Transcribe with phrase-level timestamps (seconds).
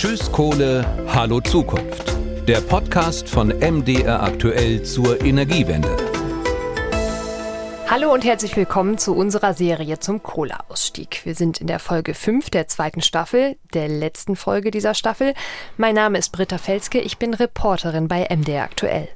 [0.00, 2.16] Tschüss Kohle, Hallo Zukunft.
[2.48, 5.94] Der Podcast von MDR aktuell zur Energiewende.
[7.86, 11.20] Hallo und herzlich willkommen zu unserer Serie zum Kohleausstieg.
[11.24, 15.34] Wir sind in der Folge 5 der zweiten Staffel, der letzten Folge dieser Staffel.
[15.76, 19.10] Mein Name ist Britta Felske, ich bin Reporterin bei MDR aktuell.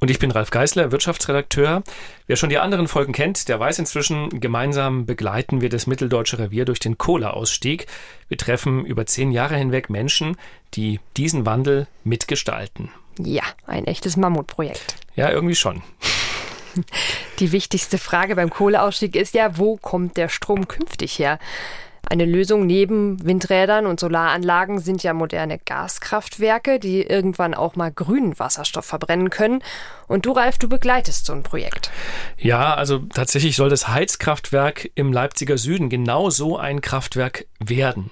[0.00, 1.82] Und ich bin Ralf Geißler, Wirtschaftsredakteur.
[2.26, 6.64] Wer schon die anderen Folgen kennt, der weiß inzwischen, gemeinsam begleiten wir das Mitteldeutsche Revier
[6.64, 7.86] durch den Kohleausstieg.
[8.28, 10.36] Wir treffen über zehn Jahre hinweg Menschen,
[10.74, 12.90] die diesen Wandel mitgestalten.
[13.18, 14.96] Ja, ein echtes Mammutprojekt.
[15.14, 15.82] Ja, irgendwie schon.
[17.38, 21.38] Die wichtigste Frage beim Kohleausstieg ist ja, wo kommt der Strom künftig her?
[22.08, 28.38] Eine Lösung neben Windrädern und Solaranlagen sind ja moderne Gaskraftwerke, die irgendwann auch mal grünen
[28.38, 29.60] Wasserstoff verbrennen können.
[30.06, 31.90] Und du, Ralf, du begleitest so ein Projekt.
[32.38, 38.10] Ja, also tatsächlich soll das Heizkraftwerk im Leipziger Süden genau so ein Kraftwerk werden.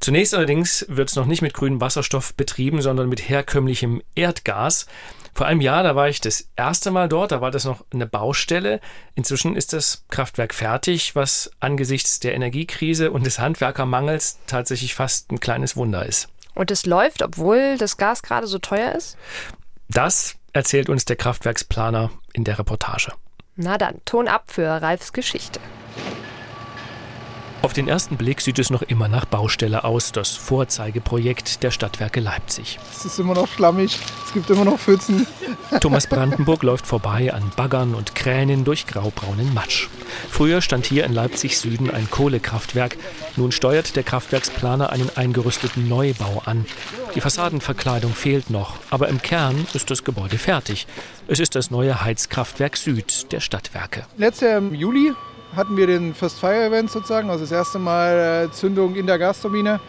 [0.00, 4.86] Zunächst allerdings wird es noch nicht mit grünem Wasserstoff betrieben, sondern mit herkömmlichem Erdgas.
[5.34, 8.06] Vor einem Jahr, da war ich das erste Mal dort, da war das noch eine
[8.06, 8.80] Baustelle.
[9.16, 15.40] Inzwischen ist das Kraftwerk fertig, was angesichts der Energiekrise und des Handwerkermangels tatsächlich fast ein
[15.40, 16.28] kleines Wunder ist.
[16.54, 19.16] Und es läuft, obwohl das Gas gerade so teuer ist?
[19.88, 23.12] Das erzählt uns der Kraftwerksplaner in der Reportage.
[23.56, 25.58] Na dann, Ton ab für Ralfs Geschichte.
[27.64, 32.20] Auf den ersten Blick sieht es noch immer nach Baustelle aus, das Vorzeigeprojekt der Stadtwerke
[32.20, 32.78] Leipzig.
[32.92, 35.26] Es ist immer noch schlammig, es gibt immer noch Pfützen.
[35.80, 39.88] Thomas Brandenburg läuft vorbei an Baggern und Kränen durch graubraunen Matsch.
[40.28, 42.98] Früher stand hier in Leipzig Süden ein Kohlekraftwerk.
[43.36, 46.66] Nun steuert der Kraftwerksplaner einen eingerüsteten Neubau an.
[47.14, 50.86] Die Fassadenverkleidung fehlt noch, aber im Kern ist das Gebäude fertig.
[51.28, 54.04] Es ist das neue Heizkraftwerk Süd der Stadtwerke.
[54.18, 55.14] Letztes Jahr im Juli
[55.56, 59.18] hatten wir den First Fire Event sozusagen, also das erste Mal äh, Zündung in der
[59.18, 59.80] Gasturbine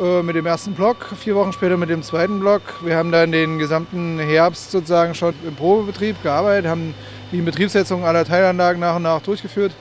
[0.00, 2.62] äh, mit dem ersten Block, vier Wochen später mit dem zweiten Block.
[2.82, 6.94] Wir haben dann den gesamten Herbst sozusagen schon im Probebetrieb gearbeitet, haben
[7.32, 9.72] die Inbetriebssetzung aller Teilanlagen nach und nach durchgeführt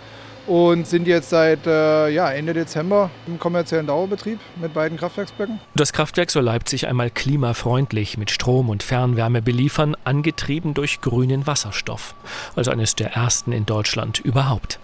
[0.48, 5.59] und sind jetzt seit äh, ja, Ende Dezember im kommerziellen Dauerbetrieb mit beiden Kraftwerksblöcken.
[5.75, 12.16] Das Kraftwerk soll Leipzig einmal klimafreundlich mit Strom und Fernwärme beliefern, angetrieben durch grünen Wasserstoff,
[12.56, 14.80] also eines der ersten in Deutschland überhaupt.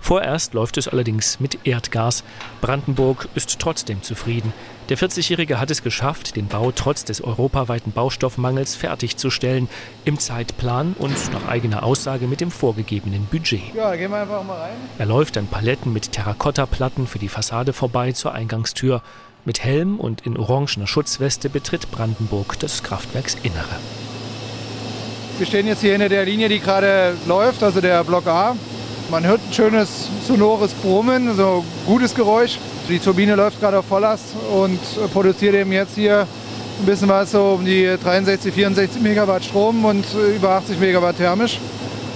[0.00, 2.24] Vorerst läuft es allerdings mit Erdgas.
[2.60, 4.52] Brandenburg ist trotzdem zufrieden.
[4.88, 9.68] Der 40-Jährige hat es geschafft, den Bau trotz des europaweiten Baustoffmangels fertigzustellen,
[10.04, 13.74] im Zeitplan und nach eigener Aussage mit dem vorgegebenen Budget.
[13.74, 14.76] Ja, gehen wir einfach mal rein.
[14.98, 19.02] Er läuft an Paletten mit Terrakottaplatten für die Fassade vorbei zur Eingangstür.
[19.44, 23.76] Mit Helm und in orangener Schutzweste betritt Brandenburg das Kraftwerksinnere.
[25.38, 28.56] Wir stehen jetzt hier hinter der Linie, die gerade läuft, also der Block A.
[29.08, 32.58] Man hört ein schönes sonores Brummen, so gutes Geräusch.
[32.88, 34.80] Die Turbine läuft gerade auf Volllast und
[35.12, 36.26] produziert eben jetzt hier
[36.80, 41.60] ein bisschen was, so um die 63, 64 Megawatt Strom und über 80 Megawatt thermisch.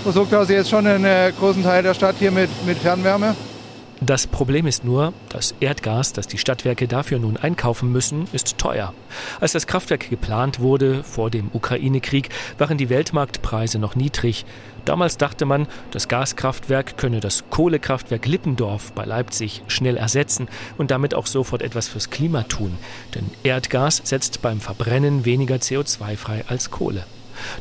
[0.02, 3.36] Versucht also jetzt schon einen großen Teil der Stadt hier mit, mit Fernwärme.
[4.02, 8.94] Das Problem ist nur, das Erdgas, das die Stadtwerke dafür nun einkaufen müssen, ist teuer.
[9.40, 14.46] Als das Kraftwerk geplant wurde, vor dem Ukraine-Krieg, waren die Weltmarktpreise noch niedrig.
[14.86, 21.14] Damals dachte man, das Gaskraftwerk könne das Kohlekraftwerk Lippendorf bei Leipzig schnell ersetzen und damit
[21.14, 22.78] auch sofort etwas fürs Klima tun.
[23.14, 27.04] Denn Erdgas setzt beim Verbrennen weniger CO2 frei als Kohle.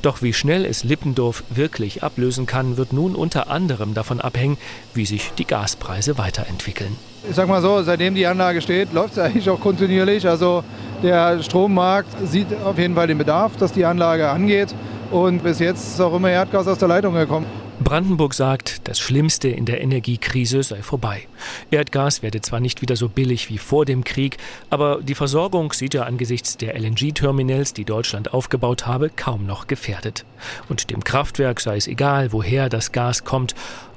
[0.02, 4.58] Doch wie schnell es Lippendorf wirklich ablösen kann, wird nun unter anderem davon abhängen,
[4.94, 6.96] wie sich die Gaspreise weiterentwickeln.
[7.30, 10.28] Ich sag mal so, seitdem die Anlage steht, läuft es eigentlich auch kontinuierlich.
[10.28, 10.64] Also
[11.04, 14.74] der Strommarkt sieht auf jeden Fall den Bedarf, dass die Anlage angeht.
[15.12, 17.46] Und bis jetzt ist auch immer Erdgas aus der Leitung gekommen.
[17.90, 21.24] Brandenburg sagt, das Schlimmste in der Energiekrise sei vorbei.
[21.72, 24.38] Erdgas werde zwar nicht wieder so billig wie vor dem Krieg,
[24.70, 30.24] aber die Versorgung sieht er angesichts der LNG-Terminals, die Deutschland aufgebaut habe, kaum noch gefährdet.
[30.70, 33.56] Und dem Kraftwerk sei es egal, woher das Gas kommt.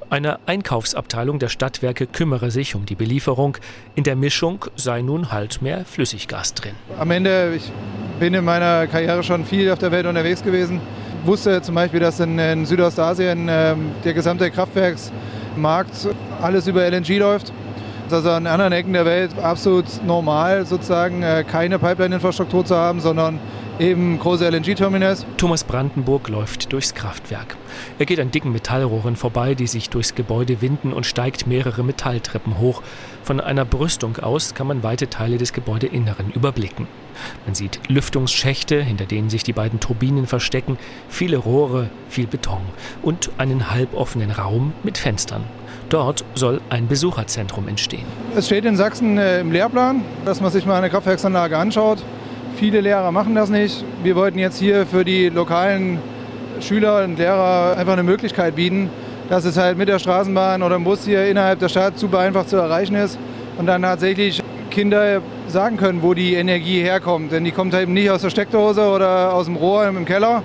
[0.09, 3.57] Eine Einkaufsabteilung der Stadtwerke kümmere sich um die Belieferung.
[3.93, 6.73] In der Mischung sei nun halt mehr Flüssiggas drin.
[6.97, 7.71] Am Ende, ich
[8.19, 10.81] bin in meiner Karriere schon viel auf der Welt unterwegs gewesen
[11.25, 16.07] wusste zum Beispiel, dass in, in Südostasien äh, der gesamte Kraftwerksmarkt
[16.41, 17.53] alles über LNG läuft.
[18.11, 23.39] Also an anderen Ecken der Welt absolut normal, sozusagen äh, keine Pipeline-Infrastruktur zu haben, sondern
[23.79, 25.25] eben große LNG-Terminals.
[25.37, 27.55] Thomas Brandenburg läuft durchs Kraftwerk.
[27.99, 32.59] Er geht an dicken Metallrohren vorbei, die sich durchs Gebäude winden und steigt mehrere Metalltreppen
[32.59, 32.81] hoch.
[33.23, 36.87] Von einer Brüstung aus kann man weite Teile des Gebäudeinneren überblicken.
[37.45, 40.77] Man sieht Lüftungsschächte, hinter denen sich die beiden Turbinen verstecken,
[41.09, 42.61] viele Rohre, viel Beton
[43.01, 45.43] und einen halboffenen Raum mit Fenstern.
[45.89, 48.05] Dort soll ein Besucherzentrum entstehen.
[48.35, 52.03] Es steht in Sachsen äh, im Lehrplan, dass man sich mal eine Kraftwerksanlage anschaut.
[52.63, 53.83] Viele Lehrer machen das nicht.
[54.03, 55.99] Wir wollten jetzt hier für die lokalen
[56.61, 58.89] Schüler und Lehrer einfach eine Möglichkeit bieten,
[59.27, 62.45] dass es halt mit der Straßenbahn oder dem Bus hier innerhalb der Stadt super einfach
[62.45, 63.19] zu erreichen ist
[63.57, 67.33] und dann tatsächlich Kinder sagen können, wo die Energie herkommt.
[67.33, 70.41] Denn die kommt eben nicht aus der Steckdose oder aus dem Rohr im Keller,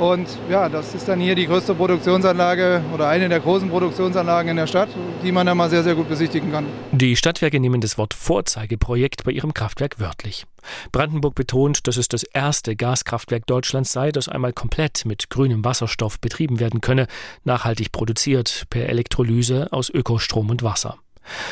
[0.00, 4.56] und ja, das ist dann hier die größte Produktionsanlage oder eine der großen Produktionsanlagen in
[4.56, 4.88] der Stadt,
[5.22, 6.66] die man dann mal sehr, sehr gut besichtigen kann.
[6.92, 10.46] Die Stadtwerke nehmen das Wort Vorzeigeprojekt bei ihrem Kraftwerk wörtlich.
[10.90, 16.18] Brandenburg betont, dass es das erste Gaskraftwerk Deutschlands sei, das einmal komplett mit grünem Wasserstoff
[16.18, 17.06] betrieben werden könne,
[17.44, 20.98] nachhaltig produziert per Elektrolyse aus Ökostrom und Wasser.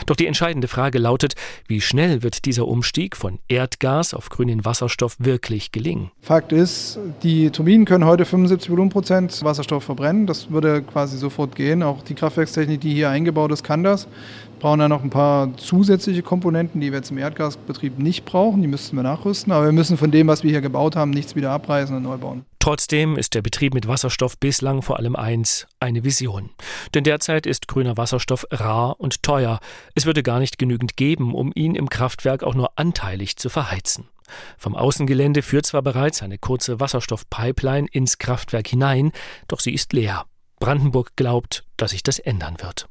[0.06, 1.34] Doch die entscheidende Frage lautet,
[1.66, 6.10] wie schnell wird dieser Umstieg von Erdgas auf grünen Wasserstoff wirklich gelingen?
[6.20, 10.26] Fakt ist, die Turbinen können heute 75 Volumenprozent Wasserstoff verbrennen.
[10.26, 11.82] Das würde quasi sofort gehen.
[11.82, 14.06] Auch die Kraftwerkstechnik, die hier eingebaut ist, kann das.
[14.06, 18.60] Wir brauchen da noch ein paar zusätzliche Komponenten, die wir jetzt im Erdgasbetrieb nicht brauchen.
[18.60, 19.52] Die müssten wir nachrüsten.
[19.52, 22.16] Aber wir müssen von dem, was wir hier gebaut haben, nichts wieder abreißen und neu
[22.16, 22.44] bauen.
[22.68, 26.50] Trotzdem ist der Betrieb mit Wasserstoff bislang vor allem eins, eine Vision.
[26.92, 29.58] Denn derzeit ist grüner Wasserstoff rar und teuer.
[29.94, 34.10] Es würde gar nicht genügend geben, um ihn im Kraftwerk auch nur anteilig zu verheizen.
[34.58, 39.12] Vom Außengelände führt zwar bereits eine kurze Wasserstoffpipeline ins Kraftwerk hinein,
[39.48, 40.26] doch sie ist leer.
[40.60, 42.86] Brandenburg glaubt, dass sich das ändern wird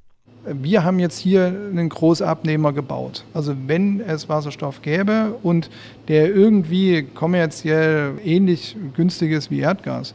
[0.54, 3.24] wir haben jetzt hier einen Großabnehmer gebaut.
[3.34, 5.70] Also wenn es Wasserstoff gäbe und
[6.08, 10.14] der irgendwie kommerziell ähnlich günstig ist wie Erdgas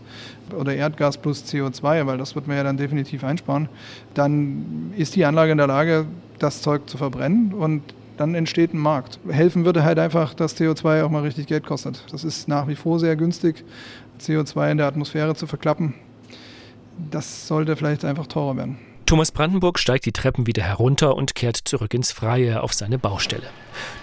[0.58, 3.68] oder Erdgas plus CO2, weil das wird man ja dann definitiv einsparen,
[4.14, 6.06] dann ist die Anlage in der Lage,
[6.38, 7.82] das Zeug zu verbrennen und
[8.16, 9.18] dann entsteht ein Markt.
[9.28, 12.04] Helfen würde halt einfach, dass CO2 auch mal richtig Geld kostet.
[12.10, 13.64] Das ist nach wie vor sehr günstig,
[14.20, 15.94] CO2 in der Atmosphäre zu verklappen.
[17.10, 18.91] Das sollte vielleicht einfach teurer werden.
[19.12, 23.46] Thomas Brandenburg steigt die Treppen wieder herunter und kehrt zurück ins Freie auf seine Baustelle.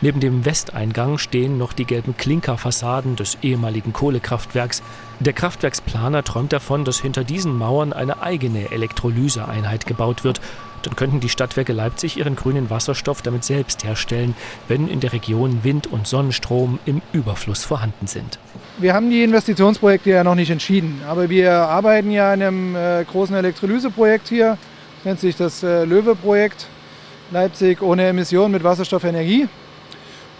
[0.01, 4.83] Neben dem Westeingang stehen noch die gelben Klinkerfassaden des ehemaligen Kohlekraftwerks.
[5.19, 10.41] Der Kraftwerksplaner träumt davon, dass hinter diesen Mauern eine eigene Elektrolyseeinheit gebaut wird.
[10.83, 14.35] Dann könnten die Stadtwerke Leipzig ihren grünen Wasserstoff damit selbst herstellen,
[14.67, 18.37] wenn in der Region Wind- und Sonnenstrom im Überfluss vorhanden sind.
[18.77, 23.03] Wir haben die Investitionsprojekte ja noch nicht entschieden, aber wir arbeiten ja an einem äh,
[23.05, 24.59] großen Elektrolyseprojekt hier
[25.03, 26.67] nennt sich das äh, Löwe-Projekt
[27.31, 29.47] Leipzig ohne Emission mit Wasserstoffenergie.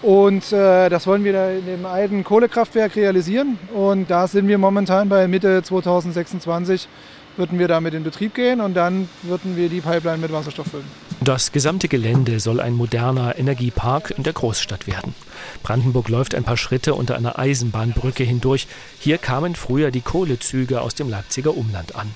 [0.02, 3.58] Und äh, das wollen wir da in dem alten Kohlekraftwerk realisieren.
[3.74, 6.88] Und da sind wir momentan bei Mitte 2026
[7.36, 10.84] würden wir damit in Betrieb gehen und dann würden wir die Pipeline mit Wasserstoff füllen.
[11.22, 15.14] Das gesamte Gelände soll ein moderner Energiepark in der Großstadt werden.
[15.62, 18.66] Brandenburg läuft ein paar Schritte unter einer Eisenbahnbrücke hindurch.
[18.98, 22.12] Hier kamen früher die Kohlezüge aus dem Leipziger Umland an.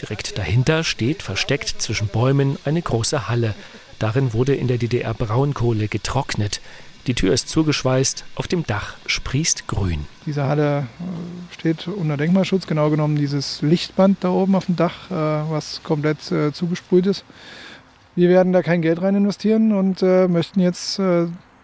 [0.00, 3.54] Direkt dahinter steht, versteckt zwischen Bäumen, eine große Halle.
[3.98, 6.60] Darin wurde in der DDR Braunkohle getrocknet.
[7.06, 10.06] Die Tür ist zugeschweißt, auf dem Dach sprießt grün.
[10.24, 15.10] Diese Halle äh, steht unter Denkmalschutz, genau genommen dieses Lichtband da oben auf dem Dach,
[15.10, 17.24] äh, was komplett äh, zugesprüht ist.
[18.16, 21.00] Wir werden da kein Geld rein investieren und möchten jetzt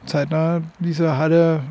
[0.04, 1.62] zeitnah diese Halle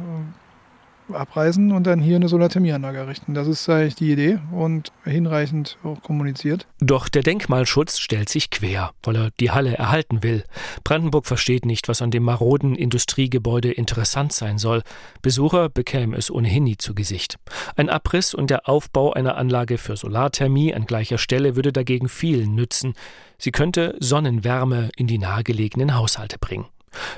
[1.14, 3.34] abreißen und dann hier eine Solarthermieanlage errichten.
[3.34, 6.68] Das ist eigentlich die Idee und hinreichend auch kommuniziert.
[6.80, 10.44] Doch der Denkmalschutz stellt sich quer, weil er die Halle erhalten will.
[10.84, 14.84] Brandenburg versteht nicht, was an dem maroden Industriegebäude interessant sein soll.
[15.22, 17.38] Besucher bekämen es ohnehin nie zu Gesicht.
[17.76, 22.56] Ein Abriss und der Aufbau einer Anlage für Solarthermie an gleicher Stelle würde dagegen vielen
[22.56, 22.94] nützen.
[23.38, 26.66] Sie könnte Sonnenwärme in die nahegelegenen Haushalte bringen.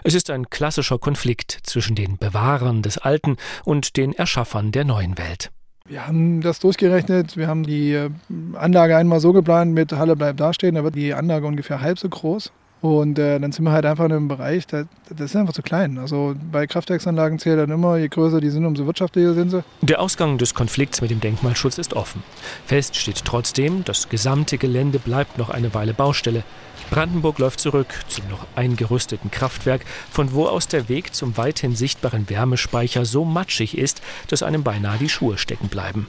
[0.03, 5.17] Es ist ein klassischer Konflikt zwischen den Bewahrern des Alten und den Erschaffern der neuen
[5.17, 5.51] Welt.
[5.85, 7.35] Wir haben das durchgerechnet.
[7.35, 8.09] Wir haben die äh,
[8.53, 10.75] Anlage einmal so geplant, mit Halle bleibt dastehen.
[10.75, 12.51] Da wird die Anlage ungefähr halb so groß.
[12.81, 15.61] Und äh, dann sind wir halt einfach in einem Bereich, das, das ist einfach zu
[15.61, 15.99] klein.
[15.99, 19.63] Also bei Kraftwerksanlagen zählt dann immer, je größer die sind, umso wirtschaftlicher sind sie.
[19.81, 22.23] Der Ausgang des Konflikts mit dem Denkmalschutz ist offen.
[22.65, 26.43] Fest steht trotzdem, das gesamte Gelände bleibt noch eine Weile Baustelle.
[26.89, 32.29] Brandenburg läuft zurück zum noch eingerüsteten Kraftwerk, von wo aus der Weg zum weithin sichtbaren
[32.29, 36.07] Wärmespeicher so matschig ist, dass einem beinahe die Schuhe stecken bleiben.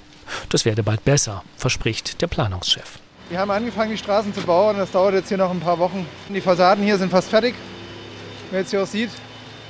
[0.49, 3.02] Das werde bald besser, verspricht der Planungschef.
[3.33, 4.77] Wir haben angefangen, die Straßen zu bauen.
[4.77, 6.05] Das dauert jetzt hier noch ein paar Wochen.
[6.29, 7.55] Die Fassaden hier sind fast fertig.
[8.51, 9.09] Wer jetzt hier auch sieht,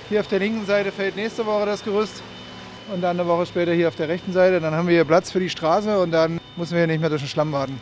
[0.08, 2.24] hier auf der linken Seite fällt nächste Woche das Gerüst.
[2.92, 4.60] und dann eine Woche später hier auf der rechten Seite.
[4.60, 7.08] Dann haben wir hier Platz für die Straße und dann müssen wir hier nicht mehr
[7.08, 7.80] durch den Schlamm warten.